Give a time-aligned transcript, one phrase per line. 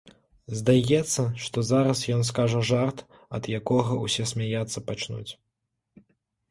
[0.59, 3.07] Здаецца, што зараз ён скажа жарт,
[3.41, 5.29] ад якога ўсе смяяцца пачнуць.